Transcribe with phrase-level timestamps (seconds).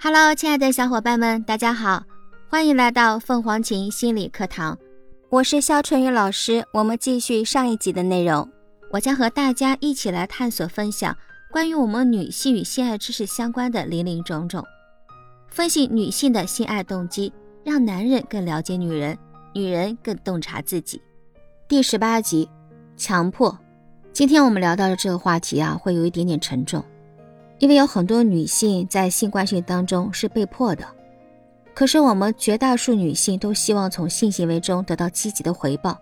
[0.00, 2.04] Hello，亲爱的小伙伴们，大家好，
[2.50, 4.78] 欢迎来到凤凰琴心理课堂，
[5.30, 6.66] 我是肖春雨老师。
[6.74, 8.46] 我们继续上一集的内容，
[8.90, 11.16] 我将和大家一起来探索分享
[11.50, 14.62] 关于我们女性与性爱知识相关的林林种种，
[15.48, 17.32] 分析女性的性爱动机，
[17.64, 19.16] 让男人更了解女人，
[19.54, 21.00] 女人更洞察自己。
[21.66, 22.46] 第十八集，
[22.96, 23.56] 强迫。
[24.12, 26.82] 今天我们聊到的这个话题啊，会有一点点沉重。
[27.58, 30.84] 因为有很多女性在性关系当中是被迫的，
[31.72, 35.96] 可是我们绝大多数女性都希望从性行为中得到积极的回报，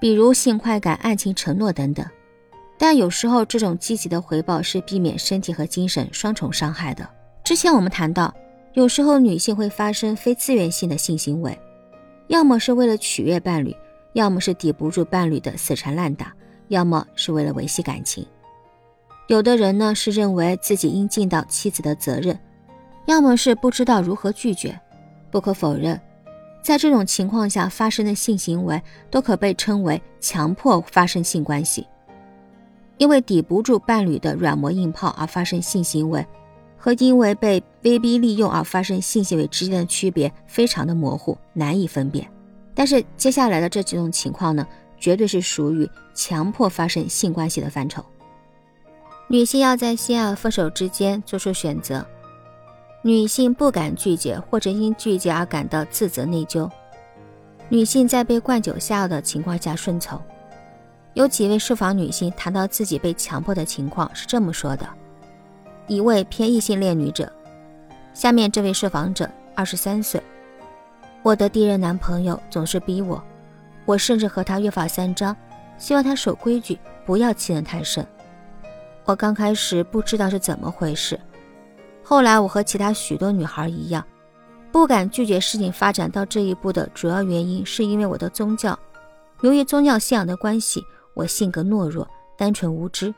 [0.00, 2.04] 比如性快感、爱情承诺等等。
[2.78, 7.08] 但有时候这种积极的回报是避免身体和精神双重伤害的。
[7.44, 8.34] 之前我们谈到，
[8.72, 11.56] 有时候女性会发生非自愿性的性行为，
[12.28, 13.76] 要么是为了取悦伴侣，
[14.12, 16.32] 要么是抵不住伴侣的死缠烂打，
[16.68, 18.26] 要么是为了维系感情。
[19.28, 22.38] 有的人呢是认为自己应尽到妻子的责任，
[23.06, 24.78] 要么是不知道如何拒绝。
[25.30, 26.00] 不可否认，
[26.60, 31.86] 在这种情况下发生的性行为都可被称为强迫发生性关系。
[32.98, 36.26] 因为抵不住伴侣的软磨硬泡而发生性行为，
[36.76, 42.28] 和因为被威逼利用而发生性行为之间的区别非常的模糊，难以分辨。
[42.80, 48.02] 但是接下来的这几种情况呢，绝对是属于强迫发生性关系的范畴。
[49.28, 52.02] 女性要在性爱分手之间做出选择，
[53.02, 56.70] 女性不敢拒绝，或者因拒绝而感到自责内疚。
[57.68, 60.18] 女性在被灌酒下药的情况下顺从。
[61.12, 64.88] 有几位受访女性谈到自己被强迫的情况是这么说的：
[65.86, 67.30] 一位偏异性恋女者，
[68.14, 70.18] 下面这位受访者二十三岁，
[71.22, 73.22] 我的第一任男朋友总是逼我，
[73.84, 75.36] 我甚至和他约法三章，
[75.76, 78.06] 希望他守规矩，不要欺人太甚。
[79.04, 81.20] 我刚开始不知道是怎么回事，
[82.02, 84.02] 后来我和其他许多女孩一样，
[84.72, 88.78] 不敢拒绝事情发展到这一步的主要原因，是因为我的宗教。
[89.42, 90.82] 由于宗教信仰的关系，
[91.14, 93.14] 我性格懦弱、单纯无知。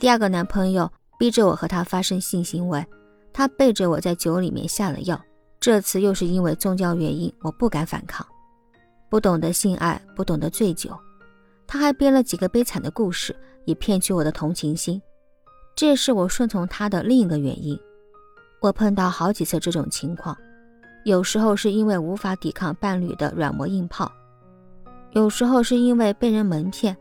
[0.00, 2.84] 第二个男朋友逼着我和他发生性行为，
[3.32, 5.20] 他背着我在酒里面下了药。
[5.62, 8.26] 这次又是因为宗教原因，我不敢反抗，
[9.08, 10.90] 不懂得性爱，不懂得醉酒。
[11.68, 13.34] 他还编了几个悲惨的故事。
[13.64, 15.00] 以骗取我的同情心，
[15.76, 17.78] 这是我顺从他的另一个原因。
[18.60, 20.36] 我碰到好几次这种情况，
[21.04, 24.10] 有时候是因为无法抵抗伴侣的软磨硬泡，
[25.12, 26.96] 有时候是因为被人蒙骗，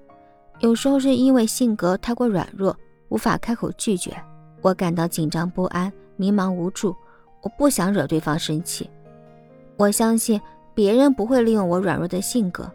[0.59, 2.77] 有时候是因为性格太过软弱，
[3.09, 4.15] 无法开口拒绝。
[4.61, 6.95] 我感到紧张不安、迷茫无助，
[7.41, 8.89] 我不想惹对方生气。
[9.77, 10.39] 我相信
[10.73, 12.69] 别人不会利用我软弱的性格，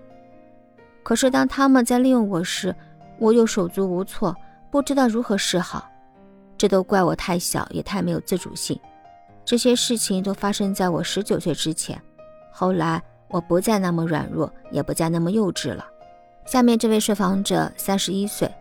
[1.02, 2.74] 可是当他们在利用我时，
[3.18, 4.34] 我又手足无措，
[4.70, 5.88] 不知道如何是好，
[6.58, 8.78] 这都怪我太小，也太没有自主性。
[9.44, 12.00] 这些事情都发生在我十九岁之前，
[12.50, 15.86] 后来我不再那么软弱，也不再那么幼稚了。
[16.44, 18.52] 下面这位受访者三十一岁，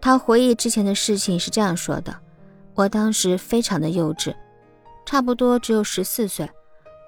[0.00, 2.12] 他回忆之前的事情是这样说的：
[2.74, 4.34] 我当时非常的幼稚，
[5.04, 6.48] 差不多只有十四岁，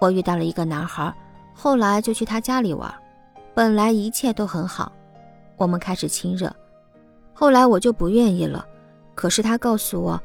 [0.01, 1.15] 我遇到了一个男孩，
[1.55, 2.93] 后来就去他家里玩，
[3.55, 4.93] 本来一切都很好。
[5.57, 6.55] 我们开始亲热，
[7.33, 8.67] 后来我就不愿意了。
[9.15, 10.21] 可是他告诉我，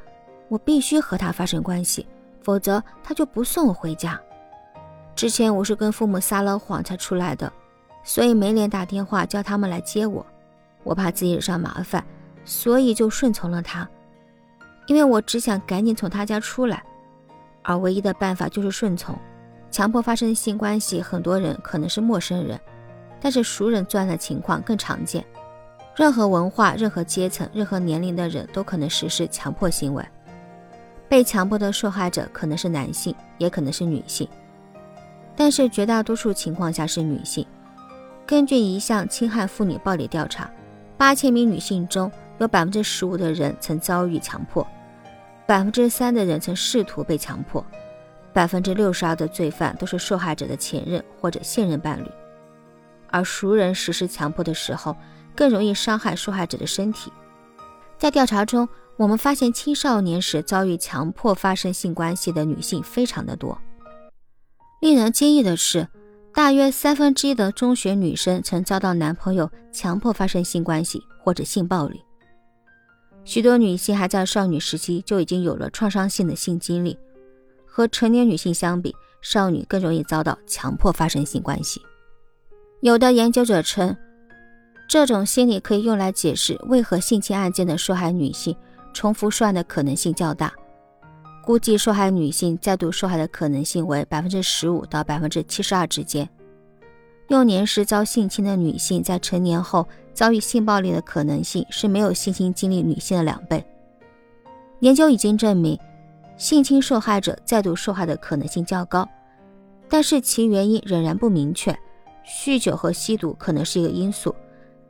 [0.47, 2.07] 我必须和他发生关系，
[2.41, 4.19] 否则他就不送我回家。
[5.15, 7.51] 之前我是跟父母撒了谎才出来的，
[8.03, 10.25] 所以没脸打电话叫他们来接我。
[10.83, 12.03] 我怕自己惹上麻烦，
[12.43, 13.87] 所以就顺从了他。
[14.87, 16.83] 因为我只想赶紧从他家出来，
[17.63, 19.15] 而唯一的办法就是顺从。
[19.71, 22.59] 强迫发生性关系，很多人可能是陌生人。
[23.21, 25.25] 但是熟人作案的情况更常见，
[25.95, 30.03] 任何文化、任何阶层、任何年龄的人都可能实施强迫行为。
[31.09, 34.27] 被强迫的受害者可能是男性，也可能是女性，
[35.35, 37.45] 但是绝大多数情况下是女性。
[38.25, 40.49] 根据一项侵害妇女暴力调查，
[40.97, 44.65] 八千名女性中有百分之十五的人曾遭遇强迫，
[45.49, 47.65] 百分之三的人曾试图被强迫，
[48.31, 52.07] 百分之六十二的罪犯都是受害者的前任或者现任伴侣。
[53.09, 54.95] 而熟人实施强迫的时候，
[55.35, 57.11] 更容易伤害受害者的身体。
[57.97, 63.59] 在调查中，我们发现青少年时遭遇强迫发生性关系的女性非常的多。
[64.81, 65.87] 令人惊异的是，
[66.31, 72.03] 大约三分之一的中学女生曾遭到男朋友强迫发生性关系或者性暴力。
[73.29, 76.97] 许多女性还在少女时期就已经有了创伤性的性经历，
[77.63, 78.91] 和成年女性相比，
[79.21, 81.79] 少女更容易遭到强迫发生性关系。
[82.81, 83.95] 有的研究者称，
[84.87, 88.55] 这种心理可以用来解释为何性侵案件的受害女性
[88.95, 90.51] 重复受案的可能性较大。
[91.45, 96.27] 估计受害女性再度受害的可能性为百分之十五到百分之七十二之间。
[97.29, 103.63] 幼年时遭性侵的女性在成年后遭遇性暴力的可能性是没有性侵经历女性的两倍。
[104.79, 105.77] 研究已经证明，
[106.37, 109.07] 性侵受害者再度受害的可能性较高，
[109.87, 111.71] 但是其原因仍然不明确。
[112.25, 114.33] 酗酒和吸毒可能是一个因素，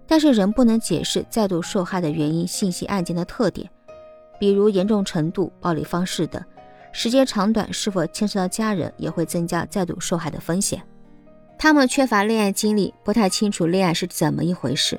[0.07, 2.47] 但是仍不能解释再度受害的原因。
[2.47, 3.69] 性侵案件的特点，
[4.39, 6.41] 比如严重程度、暴力方式等，
[6.93, 10.81] 时间长短、是否牵涉到家人，也会增加再度受害的风险。
[11.61, 14.97] 他们缺乏恋爱经历，不太清楚恋爱是怎么一回事，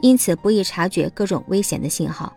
[0.00, 2.34] 因此不易察觉各种危险的信号。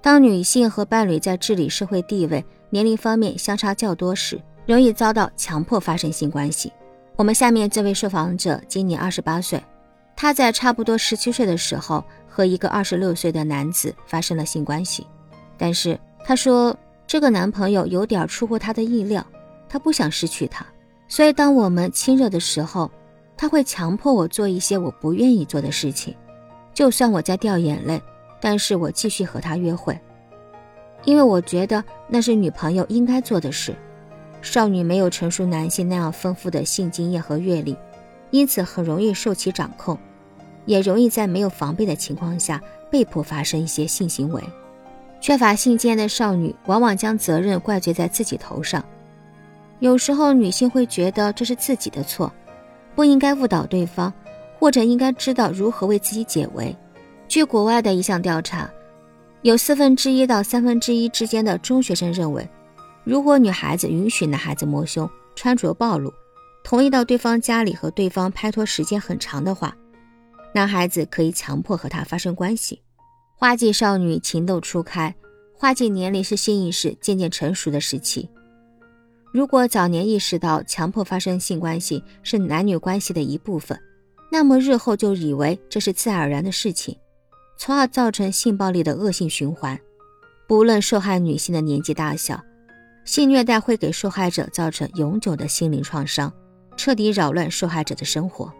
[0.00, 6.72] 当女性和伴侣在治理、社会地位、年龄方面相差较多时，容易遭到强迫发生性关系。
[7.16, 9.60] 我们下面这位受访者今年二十八岁，
[10.14, 15.04] 她在差不多十七岁的时候和一个二十六岁的男子发生了性关系，
[15.58, 19.26] 但是她说这个男朋友有点出乎她的意料，
[19.68, 20.64] 她不想失去他，
[21.12, 22.90] 所以当我们亲热的时候，
[23.36, 26.16] 他会强迫我做一些我不愿意做的事情，
[26.72, 28.00] 就算我在掉眼泪，
[28.40, 30.00] 但是我继续和他约会，
[31.04, 33.76] 因为我觉得那是女朋友应该做的事。
[34.40, 37.76] 少女没有成熟男性那样丰富的性经验和阅历，
[38.30, 39.98] 因此很容易受其掌控，
[40.64, 42.58] 也容易在没有防备的情况下
[42.90, 44.42] 被迫发生一些性行为。
[45.20, 48.82] 缺乏性经验的少女往往将责任怪罪在自己头上，
[49.82, 52.32] 有时候女性会觉得这是自己的错，
[52.94, 54.14] 不应该误导对方，
[54.56, 56.74] 或者应该知道如何为自己解围。
[57.26, 58.70] 据国外的一项调查，
[59.42, 62.48] 有四分之一到三分之一之间的中学生认为。
[63.02, 66.14] 如果女孩子允许男孩子摸胸、穿着暴露，
[66.62, 69.76] 同意到对方家里和对方拍拖时间很长的话，
[70.54, 72.80] 男孩子可以强迫和她发生关系。
[73.34, 75.12] 花季少女情窦初开，
[75.58, 78.28] 花季年龄是性意识渐渐成熟的时期。
[79.32, 83.78] 如果早年意识到强迫发生性关系是男女关系的一部分，
[84.30, 86.96] 那么日后就以为这是自然而然的事情，
[87.56, 89.78] 从而造成性暴力的恶性循环。
[90.46, 92.40] 不论受害女性的年纪大小。
[93.04, 96.32] 性虐待会给受害者造成永久的心灵创伤，
[96.76, 98.52] 彻底扰乱受害者的生活。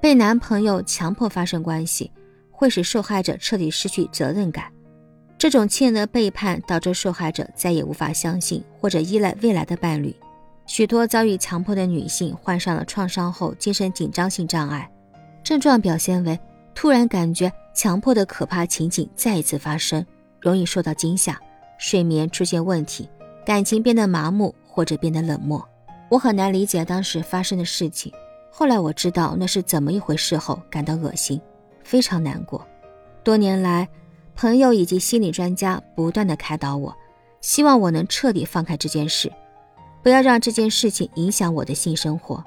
[0.00, 2.12] 被男朋友强迫发生关系，
[2.52, 4.72] 会使受害者彻底失去责任感。
[5.38, 10.14] 这种亲人的背叛导致受害者再也无法相信或者依赖未来的伴侣。
[10.66, 14.90] 许多遭遇强迫的女性患上了创伤后精神紧张性障碍，
[15.44, 16.38] 症状表现为
[16.74, 20.04] 突然感觉强迫的可怕情景再一次发生，
[20.40, 21.40] 容易受到惊吓，
[21.78, 23.08] 睡眠出现问题。
[23.46, 25.66] 感情变得麻木或者变得冷漠，
[26.10, 28.12] 我很难理解当时发生的事情。
[28.50, 31.40] 后来我知道那是怎么一回事后，感到恶心，
[31.84, 32.66] 非常难过。
[33.24, 33.88] 多年来，
[34.40, 36.96] 朋友以及心理专家不断的开导我，
[37.40, 39.32] 希望我能彻底放开这件事，
[40.00, 42.44] 不要让这件事情影响我的性生活。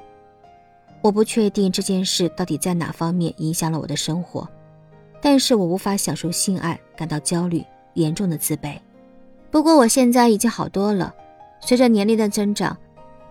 [1.01, 4.47] 我不确定这件事到底在哪方面影响了我的生活，
[5.21, 7.61] 但是我无法享受性爱，感到焦虑，
[7.95, 8.77] 严重的自卑。
[9.51, 11.13] 不过我现在已经好多了。
[11.59, 12.77] 随着年龄的增长，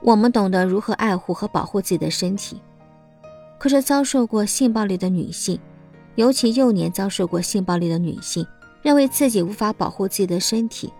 [0.03, 2.61] 我们懂得如何爱护和保护自己的身体。
[3.59, 5.59] 可是遭受过性暴力的女性，
[6.17, 8.47] 尤其幼年遭受过性暴力的女性，
[8.83, 10.93] 认为自己无法保护自己的身体，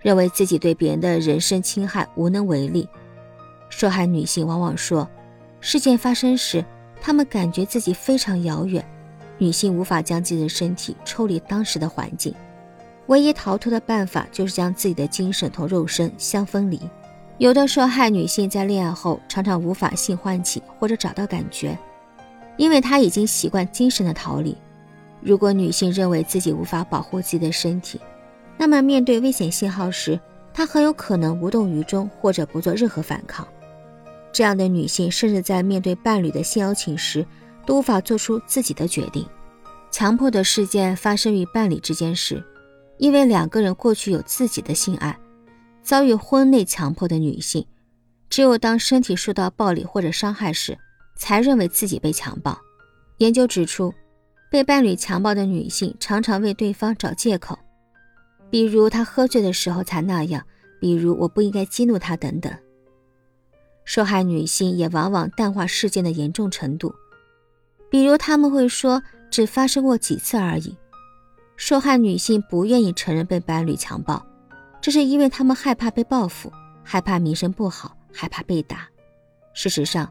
[0.00, 2.88] 认为自己对别人的人身侵害无能为力。
[3.68, 5.08] 受害女性往往说，
[5.60, 6.64] 事件发生时，
[7.00, 8.84] 她们感觉自己非常遥远，
[9.38, 12.34] 女性无法将自己的身体抽离当时的环境。
[13.06, 16.80] 唯一逃脱的办法就是将自己的精神同肉身相分离。
[17.38, 21.76] 有的受害女性在恋爱后常常无法性唤起或者找到感觉，
[22.56, 24.56] 因为她已经习惯精神的逃离。
[25.20, 28.00] 如果女性认为自己无法保护自己的身体，
[28.56, 30.18] 那么面对危险信号时，
[30.52, 33.46] 她很有可能无动于衷或者不做任何反抗。
[34.32, 37.26] 这样的女性甚至在面对伴侣的性邀请时，
[37.66, 39.26] 都无法做出自己的决定。
[39.90, 42.42] 强迫的事件发生于伴侣之间时。
[42.98, 45.18] 因为两个人过去有自己的性爱，
[45.82, 47.66] 遭遇婚内强迫的女性，
[48.28, 50.76] 只有当身体受到暴力或者伤害时，
[51.20, 52.58] 才认为自己被强暴。
[53.18, 53.92] 研究指出，
[54.50, 57.56] 被伴侣强暴的女性常常为对方找借口，
[58.48, 60.42] 比如他喝醉的时候才那样，
[60.80, 62.50] 比如我不应该激怒他等等。
[63.84, 66.94] 受害女性也往往淡化事件的严重程度，
[67.90, 70.74] 比如他们会说只发生过几次而已。
[71.56, 74.24] 受害女性不愿意承认被伴侣强暴，
[74.80, 76.50] 这是因为他们害怕被报复，
[76.82, 78.88] 害怕名声不好，害怕被打。
[79.52, 80.10] 事实上，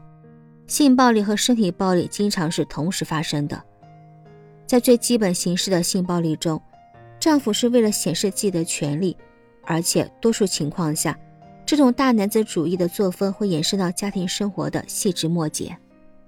[0.70, 3.60] 性暴力和身体暴力经常是同时发生的。
[4.68, 6.62] 在最基本形式的性暴力中，
[7.18, 9.16] 丈夫是为了显示自己的权利，
[9.64, 11.18] 而且多数情况下，
[11.66, 15.76] 这种大男子主义的作风会延伸到家庭生活的细枝末节。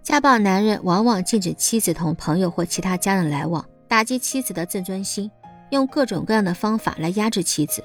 [0.02, 5.30] 家暴男人往往禁止妻子同朋友或其他家人来往，打击妻子的自尊心，
[5.70, 7.80] 用各种各样的方法来压制妻子，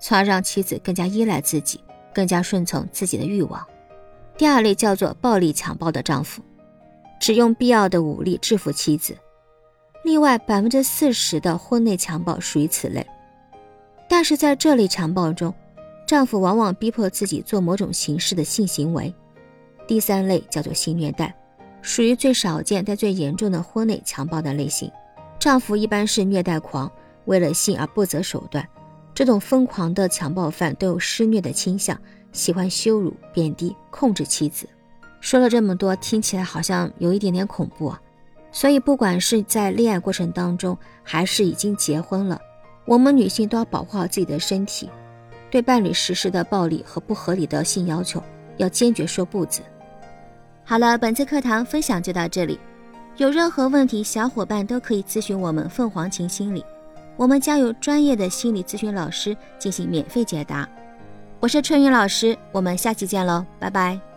[0.00, 1.80] 从而让妻子更加依赖自己，
[2.12, 3.64] 更加顺从自己的欲望。
[4.36, 6.42] 第二类叫做暴力强暴的丈夫，
[7.20, 9.16] 只用必要的武力制服妻子。
[10.02, 13.06] 另外，百分之四十的婚内强暴属于此类。
[14.08, 15.54] 但是在这类强暴中，
[16.06, 19.14] 丈夫往往逼迫自己做某种形式的性行为。
[19.86, 21.34] 第三类叫做性虐待，
[21.80, 24.90] 属于最少见但最严重的婚内强暴的类型。
[25.38, 26.90] 丈夫一般是虐待狂，
[27.26, 28.66] 为了性而不择手段。
[29.14, 31.96] 这种疯狂的强暴犯都有施虐的倾向。
[32.32, 34.66] 喜欢羞辱、贬低、控制妻子。
[35.20, 38.00] 说了这么多，听起来好像有一点点恐怖啊。
[38.50, 42.40] 所以，不管是在恋爱过程当中，还是已经结婚了，
[42.86, 44.90] 我们女性都要保护好自己的身体，
[45.48, 48.20] 对伴侣实施的暴力和不合理的性要求，
[48.56, 49.62] 要坚决说不字。
[50.64, 52.58] 好了，本次课堂分享就到这里。
[53.16, 56.64] 有任何问题，小伙伴都可以咨询我们凤凰琴心理，
[57.16, 60.68] 我们将有专业的心理咨询老师进行免费解答。
[61.40, 64.13] 我是春雨老师，我们下期见喽，拜拜。